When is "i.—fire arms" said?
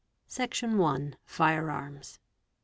0.81-2.17